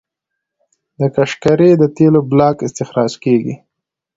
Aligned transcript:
د 0.99 1.01
قشقري 1.15 1.71
د 1.77 1.83
تیلو 1.95 2.19
بلاک 2.31 2.57
استخراج 2.67 3.13
کیږي. 3.23 3.55